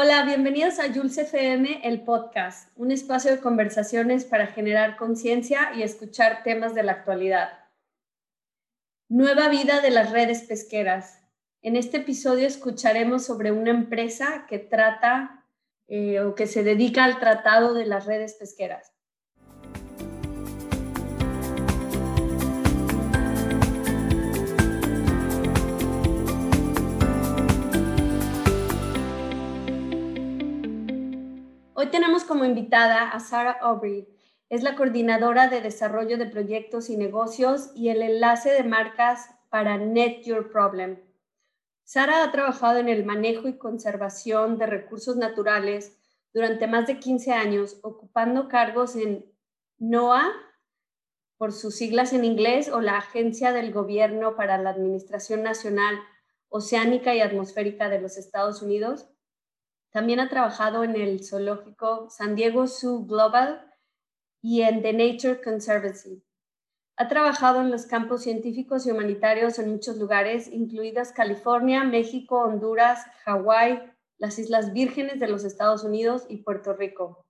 [0.00, 5.82] Hola, bienvenidos a Jules FM, el podcast, un espacio de conversaciones para generar conciencia y
[5.82, 7.48] escuchar temas de la actualidad.
[9.08, 11.20] Nueva vida de las redes pesqueras.
[11.62, 15.44] En este episodio escucharemos sobre una empresa que trata
[15.88, 18.92] eh, o que se dedica al tratado de las redes pesqueras.
[31.80, 34.08] Hoy tenemos como invitada a Sarah Aubrey.
[34.48, 39.78] Es la coordinadora de desarrollo de proyectos y negocios y el enlace de marcas para
[39.78, 40.98] Net Your Problem.
[41.84, 45.96] Sara ha trabajado en el manejo y conservación de recursos naturales
[46.34, 49.24] durante más de 15 años, ocupando cargos en
[49.78, 50.32] NOAA,
[51.36, 55.96] por sus siglas en inglés, o la Agencia del Gobierno para la Administración Nacional
[56.48, 59.06] Oceánica y Atmosférica de los Estados Unidos,
[59.98, 63.68] también ha trabajado en el zoológico San Diego Zoo Global
[64.40, 66.22] y en The Nature Conservancy.
[66.96, 73.06] Ha trabajado en los campos científicos y humanitarios en muchos lugares, incluidas California, México, Honduras,
[73.24, 77.26] Hawái, las Islas Vírgenes de los Estados Unidos y Puerto Rico.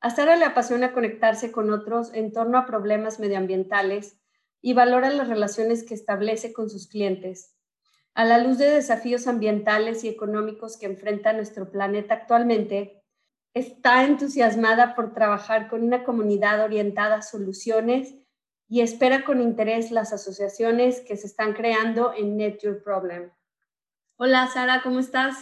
[0.00, 4.18] A Sara le apasiona conectarse con otros en torno a problemas medioambientales
[4.62, 7.57] y valora las relaciones que establece con sus clientes.
[8.18, 13.00] A la luz de desafíos ambientales y económicos que enfrenta nuestro planeta actualmente,
[13.54, 18.16] está entusiasmada por trabajar con una comunidad orientada a soluciones
[18.68, 23.30] y espera con interés las asociaciones que se están creando en Net Your Problem.
[24.16, 25.36] Hola Sara, ¿cómo estás?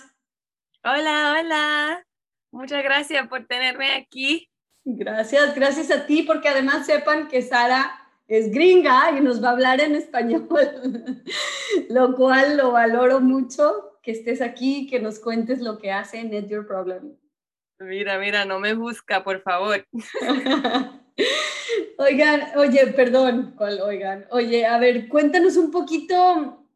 [0.84, 2.06] Hola, hola.
[2.52, 4.50] Muchas gracias por tenerme aquí.
[4.84, 9.52] Gracias, gracias a ti, porque además sepan que Sara es gringa y nos va a
[9.52, 10.48] hablar en español,
[11.90, 16.48] lo cual lo valoro mucho que estés aquí, que nos cuentes lo que hace Net
[16.48, 17.16] Your Problem.
[17.78, 19.86] Mira, mira, no me busca, por favor.
[21.98, 24.26] oigan, oye, perdón, ¿cuál oigan?
[24.30, 26.66] Oye, a ver, cuéntanos un poquito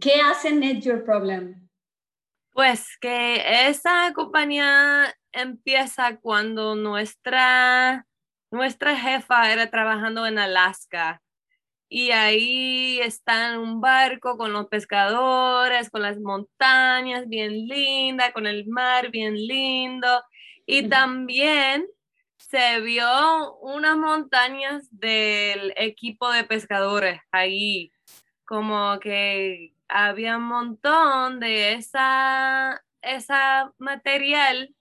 [0.00, 1.68] qué hace Net Your Problem.
[2.52, 8.07] Pues que esa compañía empieza cuando nuestra
[8.50, 11.22] nuestra jefa era trabajando en Alaska
[11.88, 18.46] y ahí está en un barco con los pescadores, con las montañas bien lindas, con
[18.46, 20.22] el mar bien lindo
[20.66, 21.86] y también
[22.36, 27.92] se vio unas montañas del equipo de pescadores ahí,
[28.44, 34.74] como que había un montón de esa, esa material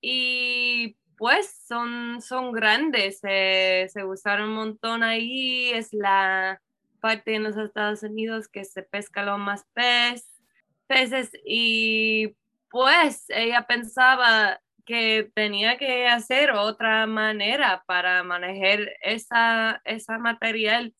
[0.00, 6.60] y pues son, son grandes, se usaron un montón ahí, es la
[7.00, 10.40] parte en los Estados Unidos que se pesca lo más pez,
[10.86, 12.36] peces y
[12.70, 20.94] pues ella pensaba que tenía que hacer otra manera para manejar esa, esa material.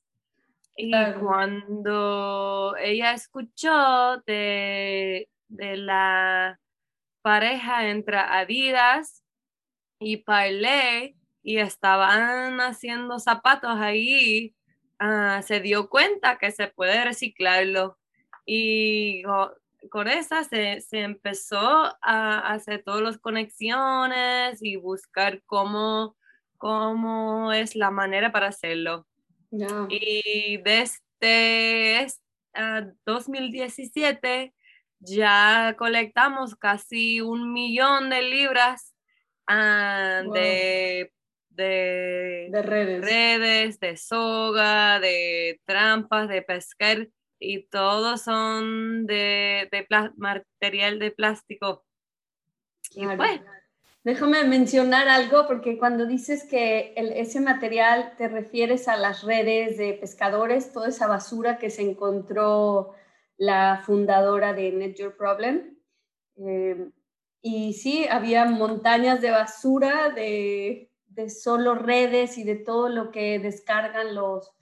[0.77, 6.59] Y cuando ella escuchó de, de la
[7.23, 9.22] pareja entre Adidas
[10.03, 14.55] y Parley y estaban haciendo zapatos ahí,
[14.99, 17.99] ah, se dio cuenta que se puede reciclarlo.
[18.47, 19.23] Y
[19.91, 21.61] con esa se, empezó
[22.01, 26.17] a hacer todas las conexiones y buscar cómo,
[26.59, 29.07] cómo es la manera para hacerlo.
[29.89, 32.07] Y desde
[33.05, 34.59] 2017 ah,
[35.01, 38.92] ya colectamos casi un millón de libras
[39.47, 41.13] Ah, de,
[41.51, 43.05] de, redes.
[43.05, 47.09] redes, de soga, de trampas, de pescar
[47.39, 49.69] y todos son de,
[50.17, 51.85] material de plástico.
[52.95, 53.41] Pues
[54.05, 59.93] Déjame mencionar algo porque cuando dices que ese material te refieres a las redes de
[59.95, 62.95] pescadores, toda esa basura que se encontró
[63.37, 65.79] la fundadora de Net Your Problem.
[66.37, 66.91] Eh,
[67.44, 70.89] y sí, había montañas de basura, de,
[71.29, 74.53] solo redes y de todo lo que descargan los,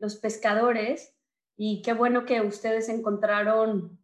[0.00, 1.14] los pescadores.
[1.56, 4.00] Y qué bueno que ustedes encontraron,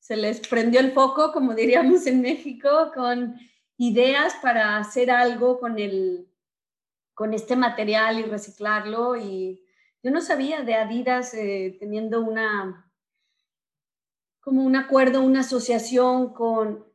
[0.00, 3.36] se les prendió el foco, como diríamos en México, con
[3.76, 6.28] ideas para hacer algo con, el,
[7.14, 9.14] con este material y reciclarlo.
[9.14, 9.64] Y
[10.02, 12.92] yo no sabía de Adidas eh, teniendo una,
[14.40, 16.87] como un acuerdo, una asociación con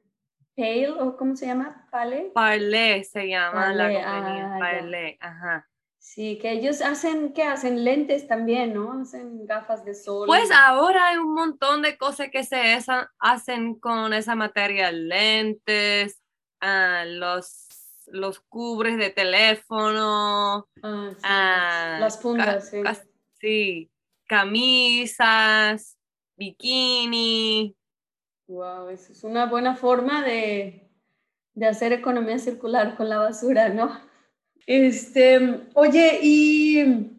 [0.55, 1.87] Pale, o cómo se llama?
[1.91, 2.31] Pale.
[2.33, 5.17] Parley se llama la compañía.
[5.19, 5.69] Ah, ajá.
[5.97, 7.83] Sí, que ellos hacen, ¿qué hacen?
[7.83, 9.01] Lentes también, ¿no?
[9.01, 10.27] Hacen gafas de sol.
[10.27, 12.77] Pues ahora hay un montón de cosas que se
[13.19, 16.21] hacen con esa materia, lentes,
[16.59, 17.67] ah, los,
[18.07, 22.81] los cubres de teléfono, Ah, sí, ah, las fundas, sí.
[22.83, 23.03] ca-
[23.39, 23.89] sí,
[24.27, 25.97] camisas,
[26.35, 27.75] bikini.
[28.47, 30.89] Wow, eso es una buena forma de,
[31.53, 33.97] de hacer economía circular con la basura, ¿no?
[34.65, 37.11] Este, oye, ¿y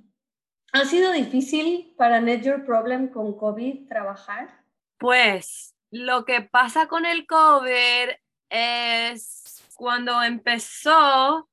[0.73, 4.65] ha sido difícil para Net Your Problem con COVID trabajar?
[4.99, 8.11] Pues lo que pasa con el COVID
[8.51, 11.49] es cuando empezó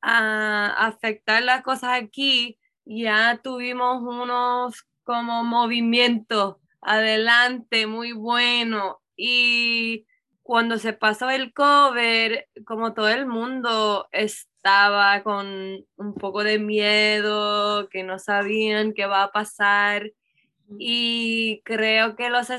[0.00, 10.06] a afectar las cosas aquí, ya tuvimos unos como movimientos adelante muy bueno y
[10.44, 12.32] cuando se pasó el COVID,
[12.66, 19.22] como todo el mundo estaba con un poco de miedo, que no sabían qué va
[19.24, 20.12] a pasar.
[20.78, 22.52] Y creo que las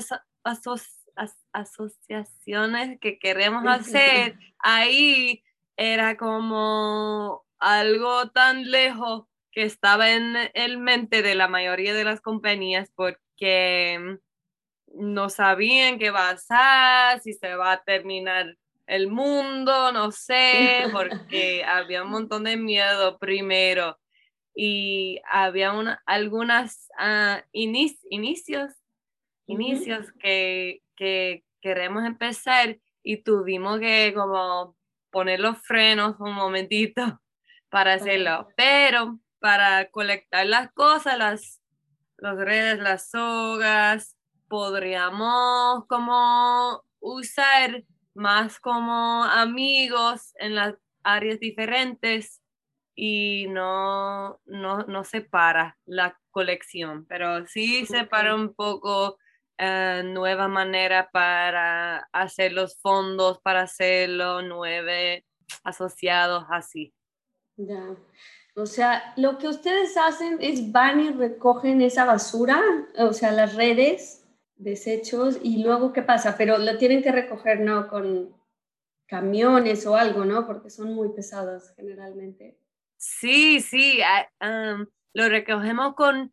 [1.52, 5.44] asociaciones que queremos hacer ahí
[5.76, 12.20] era como algo tan lejos que estaba en el mente de la mayoría de las
[12.20, 14.18] compañías porque
[14.98, 18.56] no sabían qué va a pasar, si se va a terminar
[18.86, 23.98] el mundo, no sé, porque había un montón de miedo primero.
[24.54, 28.72] Y había una, algunas uh, inic inicios,
[29.46, 30.18] inicios uh -huh.
[30.18, 34.74] que, que queremos empezar y tuvimos que como
[35.10, 37.20] poner los frenos un momentito
[37.68, 41.60] para hacerlo, pero para colectar las cosas, las,
[42.16, 44.16] las redes, las sogas,
[44.48, 47.84] podríamos como usar
[48.14, 52.42] más como amigos en las áreas diferentes
[52.94, 59.18] y no, no, no separa la colección, pero sí separa un poco
[59.58, 65.26] uh, nueva manera para hacer los fondos, para hacerlo, nueve
[65.62, 66.94] asociados así.
[67.56, 67.96] Ya.
[68.54, 72.58] O sea, lo que ustedes hacen es van y recogen esa basura,
[72.98, 74.25] o sea, las redes,
[74.56, 76.36] desechos, y luego ¿qué pasa?
[76.36, 77.88] Pero lo tienen que recoger, ¿no?
[77.88, 78.34] Con
[79.06, 80.46] camiones o algo, ¿no?
[80.46, 82.58] Porque son muy pesados generalmente.
[82.96, 84.00] Sí, sí,
[84.40, 86.32] um, lo recogemos con,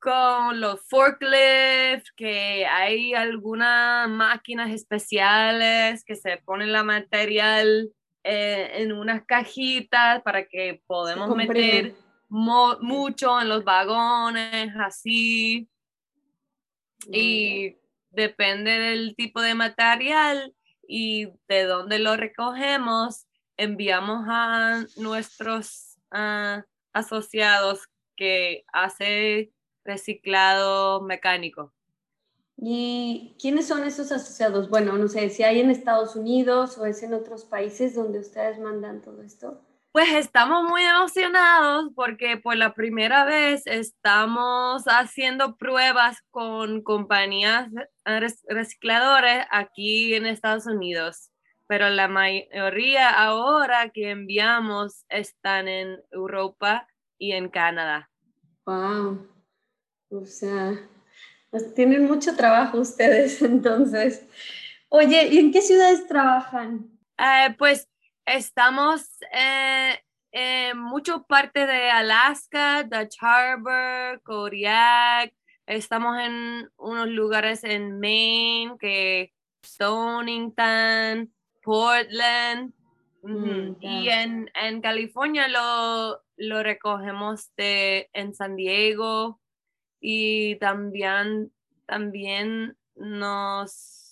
[0.00, 7.90] con los forklifts, que hay algunas máquinas especiales que se ponen la material
[8.24, 11.94] eh, en unas cajitas para que podamos meter
[12.28, 15.68] mucho en los vagones, así.
[17.10, 17.76] Y
[18.10, 20.54] depende del tipo de material
[20.86, 26.62] y de dónde lo recogemos, enviamos a nuestros uh,
[26.92, 29.52] asociados que hace
[29.84, 31.72] reciclado mecánico.
[32.56, 34.70] ¿Y quiénes son esos asociados?
[34.70, 38.58] Bueno, no sé si hay en Estados Unidos o es en otros países donde ustedes
[38.60, 39.60] mandan todo esto.
[39.94, 47.68] Pues estamos muy emocionados porque por la primera vez estamos haciendo pruebas con compañías
[48.48, 51.30] recicladores aquí en Estados Unidos,
[51.68, 58.10] pero la mayoría ahora que enviamos están en Europa y en Canadá.
[58.66, 59.28] Wow.
[60.10, 60.76] O sea,
[61.50, 64.26] pues tienen mucho trabajo ustedes entonces.
[64.88, 66.90] Oye, ¿y en qué ciudades trabajan?
[67.16, 67.88] Eh, pues
[68.26, 69.98] estamos eh,
[70.32, 75.32] en muchas partes de Alaska, Dutch Harbor, Kodiak.
[75.66, 79.32] Estamos en unos lugares en Maine, que
[79.64, 82.72] Stonington, Portland.
[83.22, 89.40] Mm, y en, en California lo, lo recogemos de, en San Diego
[89.98, 91.50] y también,
[91.86, 94.03] también nos,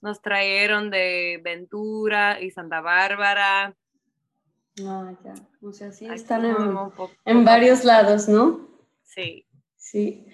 [0.00, 3.74] nos trajeron de Ventura y Santa Bárbara.
[4.84, 5.34] Ah, ya.
[5.62, 8.68] O sea, sí están en, poco, en varios lados, ¿no?
[9.02, 9.46] Sí.
[9.76, 10.26] Sí.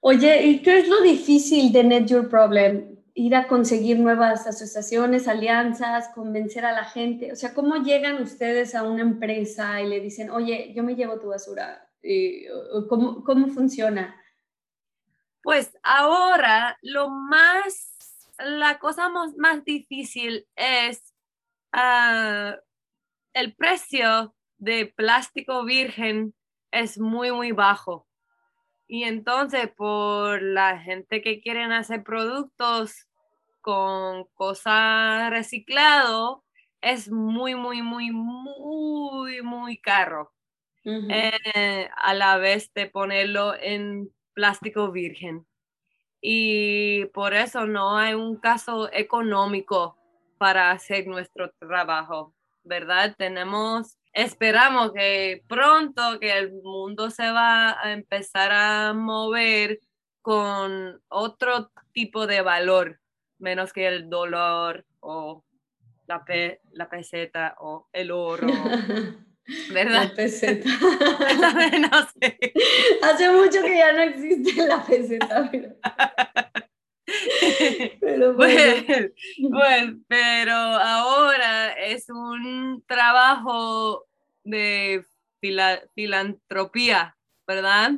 [0.00, 2.98] Oye, ¿y qué es lo difícil de Net Your Problem?
[3.14, 7.32] Ir a conseguir nuevas asociaciones, alianzas, convencer a la gente.
[7.32, 11.18] O sea, ¿cómo llegan ustedes a una empresa y le dicen, oye, yo me llevo
[11.18, 11.86] tu basura?
[12.88, 14.16] ¿Cómo, cómo funciona?
[15.42, 17.96] Pues ahora lo más,
[18.44, 21.14] la cosa más, más difícil es
[21.74, 22.56] uh,
[23.32, 26.34] el precio de plástico virgen
[26.70, 28.06] es muy, muy bajo.
[28.86, 33.06] Y entonces por la gente que quieren hacer productos
[33.60, 36.44] con cosas reciclado,
[36.80, 40.32] es muy, muy, muy, muy, muy caro.
[40.82, 45.46] eh, a la vez de ponerlo en plástico virgen.
[46.20, 49.96] Y por eso no hay un caso económico
[50.38, 52.34] para hacer nuestro trabajo,
[52.64, 53.14] ¿verdad?
[53.16, 59.80] Tenemos, esperamos que pronto que el mundo se va a empezar a mover
[60.22, 63.00] con otro tipo de valor,
[63.38, 65.44] menos que el dolor o
[66.06, 66.24] la,
[66.72, 68.46] la peseta o el oro.
[69.72, 70.04] ¿Verdad?
[70.08, 70.68] La peseta.
[70.68, 72.38] no sé.
[73.02, 75.76] Hace mucho que ya no existe la peseta, pero...
[78.36, 78.84] Pues,
[79.50, 84.06] pues, pero ahora es un trabajo
[84.44, 85.04] de
[85.94, 87.16] filantropía,
[87.46, 87.92] ¿verdad?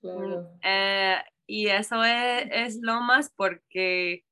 [0.00, 0.50] Claro.
[0.62, 1.16] Eh,
[1.46, 4.24] y eso es, es, lo más porque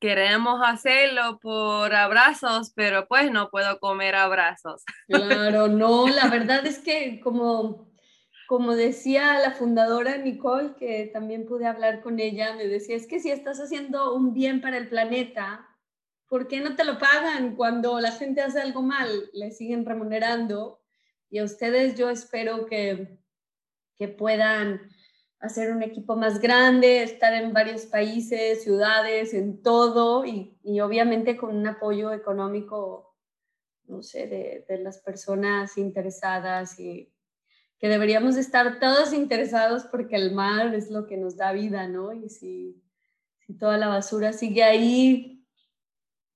[0.00, 4.84] queremos hacerlo por abrazos, pero pues no puedo comer abrazos.
[5.08, 7.90] Claro, no, la verdad es que como,
[8.46, 13.20] como decía la fundadora Nicole, que también pude hablar con ella, me decía, es que
[13.20, 15.68] si estás haciendo un bien para el planeta,
[16.28, 19.30] ¿por qué no te lo pagan cuando la gente hace algo mal?
[19.32, 20.80] Le siguen remunerando
[21.30, 23.18] y a ustedes yo espero que,
[23.96, 24.88] que puedan
[25.40, 31.56] hacer un equipo más grande, estar en varios países, ciudades, en todo y, obviamente con
[31.56, 33.16] un apoyo económico,
[33.86, 37.12] no sé, de, las personas interesadas y
[37.78, 42.12] que deberíamos estar todos interesados porque el mar es lo que nos da vida, ¿no?
[42.12, 42.82] Y si,
[43.46, 45.46] si toda la basura sigue ahí,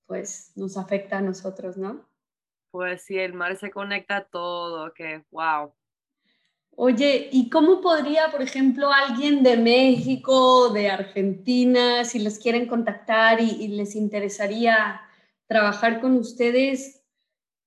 [0.07, 2.09] pues nos afecta a nosotros, ¿no?
[2.71, 5.75] Pues si el mar se conecta a todo, que wow.
[6.75, 13.41] Oye, ¿y cómo podría, por ejemplo, alguien de México, de Argentina, si les quieren contactar
[13.41, 15.03] y, les interesaría
[15.47, 17.05] trabajar con ustedes,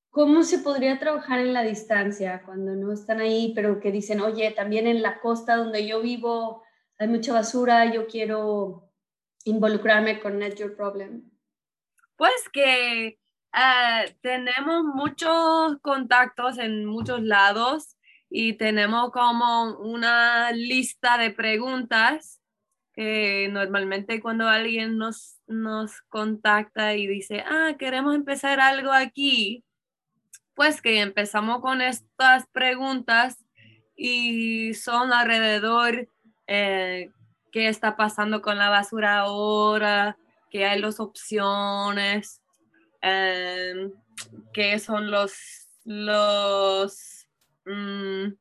[0.09, 4.51] cómo se podría trabajar en la distancia cuando no están ahí, pero que dicen, oye,
[4.51, 6.63] también en la costa donde yo vivo
[6.97, 8.91] hay mucha basura, yo quiero
[9.43, 11.29] involucrarme con Net Your Problem?
[12.15, 13.19] Pues que
[13.51, 17.94] ah, tenemos muchos contactos en muchos lados
[18.37, 22.41] y tenemos como una lista de preguntas
[22.93, 29.63] que normalmente cuando alguien nos, nos contacta y dice, ah, queremos empezar algo aquí,
[30.53, 33.37] pues que empezamos con estas preguntas
[33.95, 36.09] y son alrededor
[36.47, 37.11] eh,
[37.53, 40.17] qué está pasando con la basura ahora,
[40.51, 42.41] qué hay las opciones,
[43.01, 43.91] eh,
[44.51, 45.31] qué son los,
[45.85, 47.14] los
[47.65, 48.33] Mm,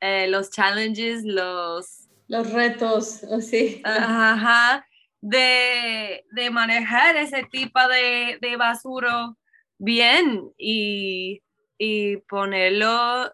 [0.00, 2.08] eh, los challenges, los...
[2.28, 3.82] Los retos, sí.
[3.84, 4.86] Ajá,
[5.20, 9.34] de, manejar ese tipo de, de basura
[9.78, 11.42] bien y,
[12.28, 13.32] ponerlo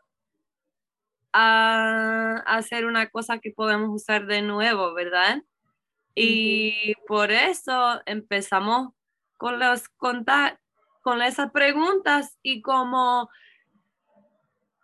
[1.32, 5.42] a, hacer una cosa que podemos usar de nuevo, ¿verdad?
[6.14, 8.92] Y por eso empezamos
[9.36, 13.28] con los con esas preguntas y como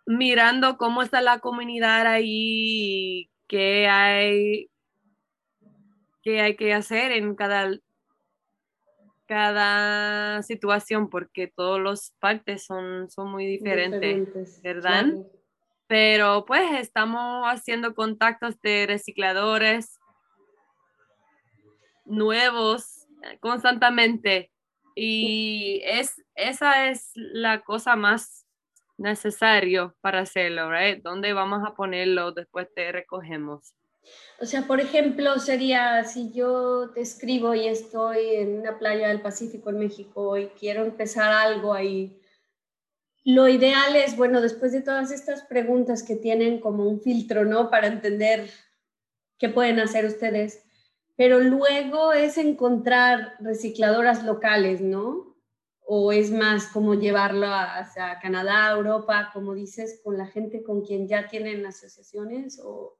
[0.05, 4.69] mirando cómo está la comunidad ahí, qué hay,
[6.21, 7.71] qué hay que hacer en cada,
[9.25, 15.05] cada situación, porque todos los partes son, son muy diferentes, ¿verdad?
[15.87, 19.99] Pero pues estamos haciendo contactos de recicladores
[22.05, 23.07] nuevos
[23.39, 24.51] constantemente
[24.95, 28.44] y es, esa es la cosa más
[28.97, 31.01] necesario para hacerlo, right?
[31.01, 33.73] ¿Dónde vamos a ponerlo después te recogemos?
[34.39, 39.21] O sea, por ejemplo, sería si yo te escribo y estoy en una playa del
[39.21, 42.19] Pacífico en México y quiero empezar algo ahí.
[43.23, 47.71] Lo ideal es, bueno, después de todas estas preguntas que tienen como un filtro, ¿no?
[47.71, 48.49] Para entender
[49.39, 50.63] qué pueden hacer ustedes,
[51.15, 55.34] pero luego es encontrar recicladoras locales, ¿no?
[55.87, 61.07] O es más como llevarlo hacia Canadá, Europa, como dices, con la gente con quien
[61.07, 62.97] ya tienen asociaciones o...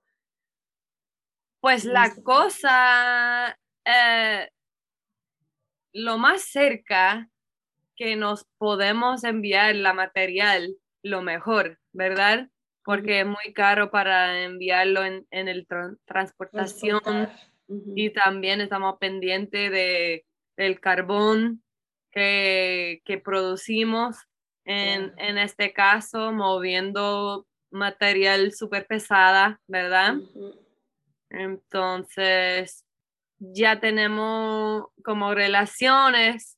[1.60, 4.50] Pues la cosa, eh,
[5.94, 7.28] lo más cerca
[7.96, 12.50] que nos podemos enviar la material, lo mejor, ¿verdad?
[12.84, 15.66] Porque es muy caro para enviarlo en, el
[16.06, 17.30] transportación
[17.96, 20.24] y también estamos pendientes de,
[20.56, 21.65] del carbón
[22.16, 24.18] que, producimos
[24.64, 30.16] en, este caso, moviendo material súper pesada, ¿verdad?
[31.30, 32.86] Entonces,
[33.38, 36.58] ya tenemos como relaciones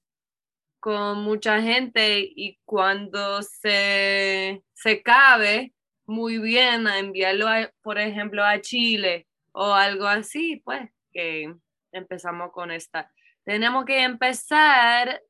[0.80, 5.74] con mucha gente y cuando se, se cabe,
[6.06, 7.48] muy bien a enviarlo,
[7.82, 11.54] por ejemplo, a Chile o algo así, pues que
[11.92, 13.12] empezamos con esta.
[13.44, 15.22] Tenemos que empezar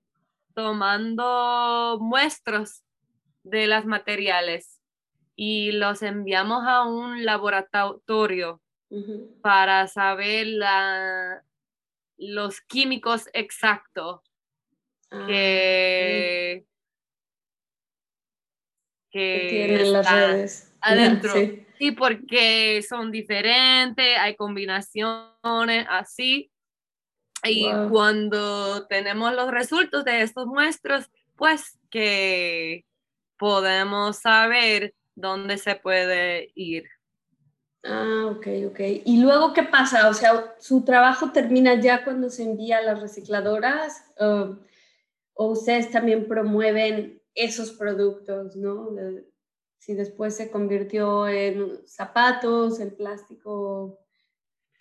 [0.57, 2.83] tomando muestros
[3.43, 4.81] de los materiales
[5.35, 8.59] y los enviamos a un laboratorio
[9.43, 11.43] para saber la,
[12.17, 14.21] los químicos exactos
[15.11, 16.65] ah, que,
[19.11, 21.33] tienen las redes adentro.
[21.33, 21.91] Sí.
[21.91, 26.51] porque son diferentes, hay combinaciones así.
[27.43, 32.85] Y cuando tenemos los resultados de estos muestros, pues que
[33.37, 36.85] podemos saber dónde se puede ir.
[37.83, 38.79] Ah, ok, ok.
[39.05, 40.09] ¿Y luego qué pasa?
[40.09, 44.03] O sea, ¿su trabajo termina ya cuando se envía a las recicladoras?
[44.19, 48.89] ¿O ustedes también promueven esos productos, no?
[49.77, 53.99] Si después se convirtió en zapatos, en plástico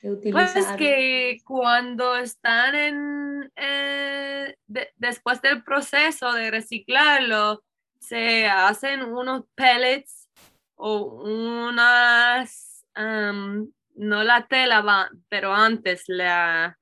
[0.06, 0.52] que utilizar.
[0.52, 4.56] Pues que cuando están en, eh,
[4.96, 7.62] después del proceso de reciclarlo,
[7.98, 10.28] se hacen unos pellets
[10.76, 16.78] o unas, no la tela, pero antes la,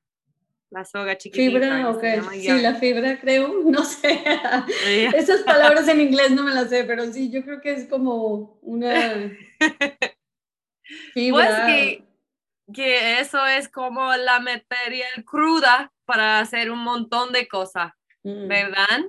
[0.69, 1.59] la soga chiquitita.
[1.59, 2.31] Fibra, ok.
[2.33, 4.23] Sí, la fibra, creo, no sé.
[5.15, 8.59] Esas palabras en inglés no me las sé, pero sí, yo creo que es como
[8.61, 9.31] una
[11.13, 11.45] fibra.
[11.45, 12.05] Pues que,
[12.73, 17.93] que eso es como la material cruda para hacer un montón de cosas,
[18.23, 18.47] mm.
[18.47, 19.01] ¿verdad?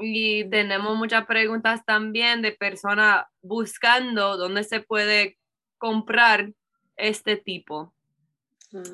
[0.00, 5.38] Y tenemos muchas preguntas también de personas buscando dónde se puede
[5.76, 6.52] comprar
[6.96, 7.92] este tipo.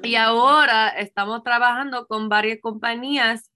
[0.03, 0.27] Y ah.
[0.27, 3.51] ahora estamos trabajando con varias compañías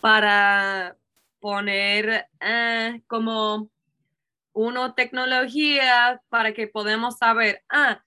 [0.00, 0.96] para
[1.40, 3.68] poner eh, como
[4.52, 8.02] una tecnología para que podamos saber, ah,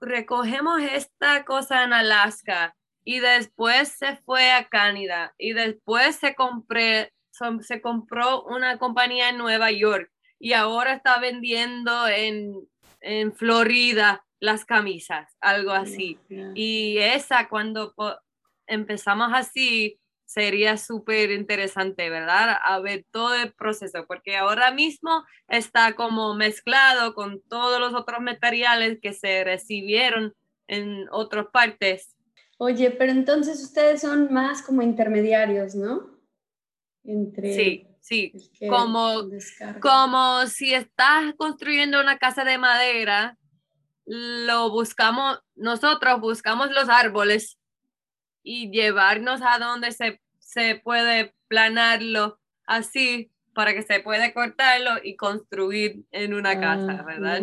[0.00, 7.12] recogemos esta cosa en Alaska y después se fue a Canadá y después se, compré,
[7.60, 12.54] se compró una compañía en Nueva York y ahora está vendiendo en,
[13.00, 16.18] en Florida las camisas, algo así.
[16.54, 17.94] Y esa, cuando
[18.66, 22.58] empezamos así, sería súper interesante, ¿verdad?
[22.62, 28.20] A ver todo el proceso, porque ahora mismo está como mezclado con todos los otros
[28.20, 30.34] materiales que se recibieron
[30.66, 32.14] en otras partes.
[32.58, 36.18] Oye, pero entonces ustedes son más como intermediarios, ¿no?
[37.04, 38.32] Entre sí, sí,
[38.68, 39.30] como,
[39.80, 43.38] como si estás construyendo una casa de madera
[44.04, 47.57] lo buscamos, nosotros buscamos los árboles
[48.42, 55.16] y llevarnos a donde se, se puede planarlo así para que se pueda cortarlo y
[55.16, 57.42] construir en una ah, casa, ¿verdad?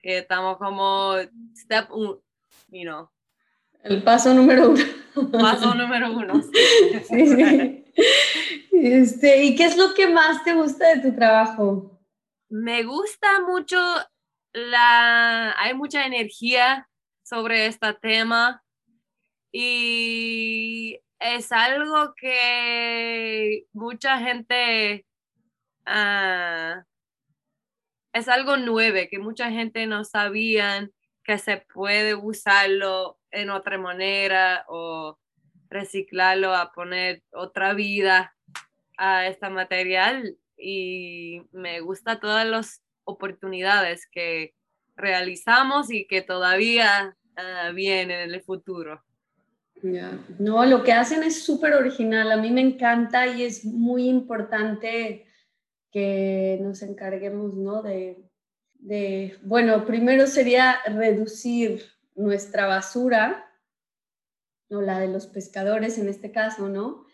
[0.00, 1.14] Que estamos como
[1.56, 2.20] step uno,
[2.68, 3.08] you know.
[3.82, 4.84] El paso número uno.
[5.32, 6.42] Paso número uno.
[7.08, 7.84] Sí, sí.
[8.72, 11.98] Este, ¿Y qué es lo que más te gusta de tu trabajo?
[12.48, 13.78] Me gusta mucho
[14.52, 16.88] la, hay mucha energía
[17.22, 18.62] sobre este tema
[19.52, 25.06] y es algo que mucha gente,
[25.86, 26.84] ah,
[28.12, 30.92] es algo nuevo, que mucha gente no sabían
[31.24, 35.18] que se puede usarlo en otra manera o
[35.68, 38.34] reciclarlo a poner otra vida
[38.96, 44.54] a este material y me gusta todos los oportunidades que
[44.96, 49.02] realizamos y que todavía uh, vienen en el futuro.
[50.38, 55.26] No, lo que hacen es súper original, a mí me encanta y es muy importante
[55.90, 57.82] que nos encarguemos, ¿no?
[57.82, 58.30] De,
[58.74, 61.82] de, bueno, primero sería reducir
[62.14, 63.50] nuestra basura,
[64.68, 67.04] no la de los pescadores en este caso, ¿no?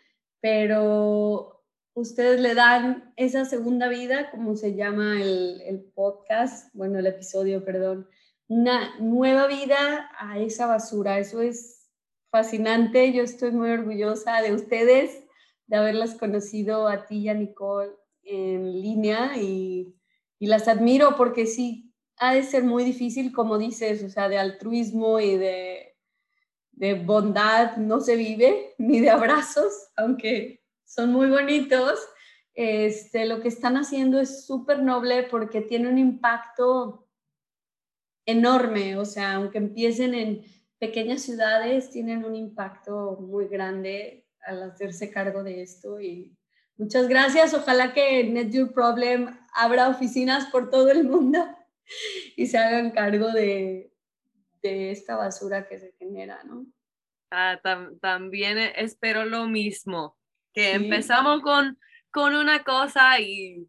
[0.40, 1.64] Pero
[1.96, 8.06] ustedes le dan esa segunda vida, como se llama el, podcast, bueno, el episodio, perdón,
[8.48, 11.18] una nueva vida a esa basura.
[11.18, 11.75] Eso es
[12.36, 13.14] fascinante.
[13.14, 15.24] Yo estoy muy orgullosa de ustedes,
[15.68, 17.92] de haberlas conocido a ti y a Nicole
[18.24, 19.94] en línea y,
[20.38, 25.18] las admiro porque sí, ha de ser muy difícil, como dices, o sea, de altruismo
[25.18, 25.96] y de,
[26.72, 31.98] de bondad no se vive, ni de abrazos, aunque son muy bonitos.
[32.52, 37.08] Este, lo que están haciendo es súper noble porque tiene un impacto
[38.26, 45.10] enorme, o sea, aunque empiecen en pequeñas ciudades, tienen un impacto muy grande al hacerse
[45.10, 46.36] cargo de esto y
[46.76, 47.54] muchas gracias.
[47.54, 51.44] Ojalá que Net Your Problem abra oficinas por todo el mundo
[52.36, 53.92] y se hagan cargo de,
[54.62, 56.66] de esta basura que se genera, ¿no?
[57.30, 57.60] Ah,
[58.00, 60.16] también espero lo mismo,
[60.54, 61.76] que empezamos con,
[62.10, 63.68] con una cosa y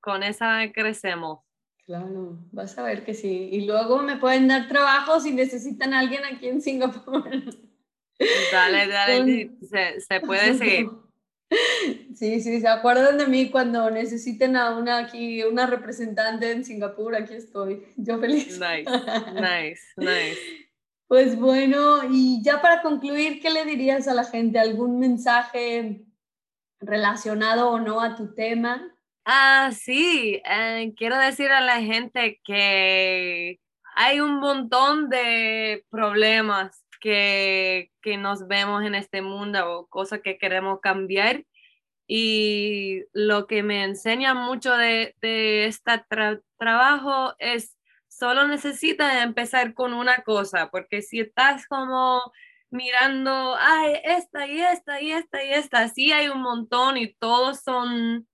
[0.00, 1.40] con esa crecemos.
[1.84, 3.48] Claro, vas a ver que sí.
[3.52, 7.24] Y luego me pueden dar trabajo si necesitan a alguien aquí en Singapur.
[8.52, 10.88] Dale, dale, se, se, puede seguir.
[12.14, 17.14] Sí, sí, se acuerdan de mí cuando necesiten a una aquí, una representante en Singapur,
[17.14, 17.84] aquí estoy.
[17.96, 18.58] Yo feliz.
[18.58, 18.90] Nice,
[19.34, 20.38] nice, nice.
[21.08, 24.58] Pues bueno, y ya para concluir, ¿qué le dirías a la gente?
[24.58, 26.06] ¿Algún mensaje
[26.80, 28.96] relacionado o no a tu tema?
[29.24, 33.60] Ah, sí, eh, quiero decir a la gente que
[33.94, 40.38] hay un montón de problemas que, que nos vemos en este mundo o cosas que
[40.38, 41.44] queremos cambiar.
[42.06, 46.04] Y lo que me enseña mucho de, de este
[46.58, 52.32] trabajo es solo necesitas empezar con una cosa, porque si estás como
[52.70, 57.60] mirando, ay, esta y esta y esta y esta, sí hay un montón y todos
[57.62, 58.26] son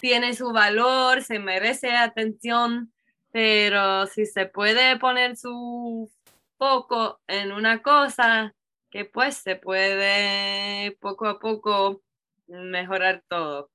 [0.00, 2.92] tiene su valor, se merece atención,
[3.32, 6.10] pero si se puede poner su
[6.58, 8.54] foco en una cosa,
[8.90, 12.02] que pues se puede poco a poco
[12.46, 13.70] mejorar todo.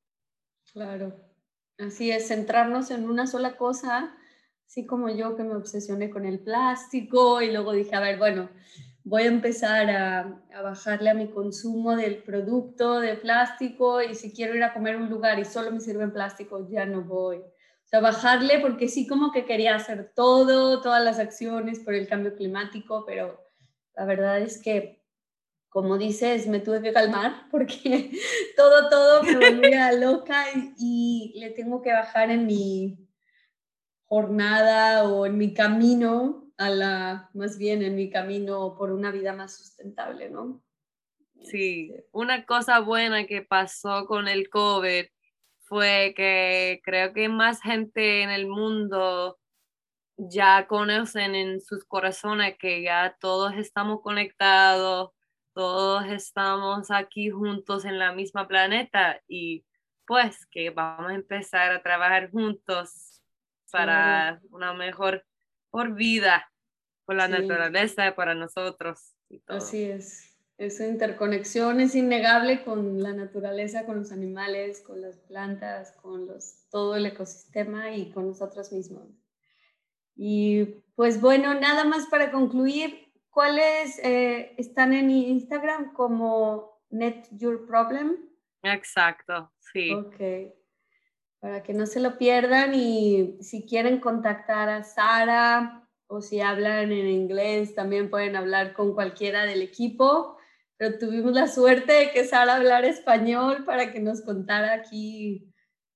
[0.73, 1.13] Claro,
[1.77, 4.15] así es, centrarnos en una sola cosa,
[4.65, 8.49] así como yo que me obsesioné con el plástico y luego dije, a ver, bueno,
[9.03, 14.55] voy a empezar a, bajarle a mi consumo del producto de plástico y si quiero
[14.55, 17.37] ir a comer a un lugar y solo me sirven plástico, ya no voy.
[17.37, 22.07] O sea, bajarle porque sí como que quería hacer todo, todas las acciones por el
[22.07, 23.41] cambio climático, pero
[23.95, 25.03] la verdad es que,
[25.67, 28.11] como dices, me tuve que calmar porque
[28.55, 30.45] todo, todo me volvía loca
[30.77, 33.09] y le tengo que bajar en mi
[34.05, 39.33] jornada o en mi camino a la, más bien en mi camino por una vida
[39.33, 40.61] más sustentable, ¿no?
[41.43, 45.05] Sí, este una cosa buena que pasó con el COVID
[45.61, 49.39] fue que creo que más gente en el mundo
[50.17, 55.11] ya conocen en sus corazones que ya todos estamos conectados,
[55.53, 59.65] todos estamos aquí juntos en la misma planeta y
[60.05, 63.21] pues que vamos a empezar a trabajar juntos
[63.71, 65.25] para una mejor
[65.71, 66.51] por vida
[67.13, 69.15] la naturaleza, para nosotros.
[69.47, 70.27] Así es.
[70.57, 76.67] Esa interconexión es innegable con la naturaleza, con los animales, con las plantas, con los,
[76.69, 79.07] todo el ecosistema y con nosotros mismos.
[80.15, 87.65] Y pues bueno, nada más para concluir, ¿cuáles eh, están en Instagram como Net Your
[87.65, 88.17] Problem?
[88.61, 89.91] Exacto, sí.
[89.93, 90.53] Ok.
[91.41, 96.91] Para que no se lo pierdan y si quieren contactar a Sara, o si hablan
[96.91, 100.37] en inglés, también pueden hablar con cualquiera del equipo.
[100.77, 105.51] Pero tuvimos la suerte de que Sara hablar español para que nos contara aquí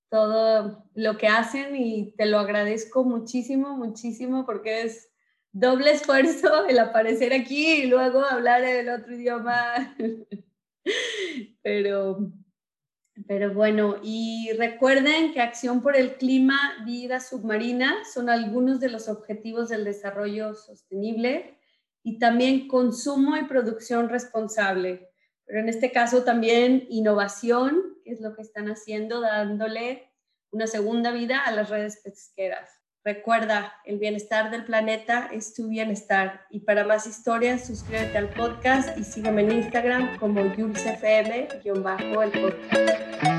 [0.09, 5.09] todo lo que hacen y te lo agradezco muchísimo, muchísimo porque es
[5.51, 9.97] doble esfuerzo el aparecer aquí y luego hablar el otro idioma.
[11.61, 12.31] Pero
[13.27, 19.07] pero bueno, y recuerden que acción por el clima, vida submarina son algunos de los
[19.07, 21.57] objetivos del desarrollo sostenible
[22.03, 25.09] y también consumo y producción responsable.
[25.45, 30.11] Pero en este caso también innovación, que es lo que están haciendo, dándole
[30.51, 32.69] una segunda vida a las redes pesqueras.
[33.05, 36.47] Recuerda, el bienestar del planeta es tu bienestar.
[36.49, 40.41] Y para más historias, suscríbete al podcast y sígueme en Instagram como
[42.31, 43.34] podcast.